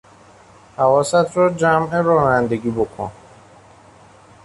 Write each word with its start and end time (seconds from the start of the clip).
حواست 0.77 1.37
را 1.37 1.49
جمع 1.49 2.01
رانندگی 2.01 2.71
بکن! 2.71 3.11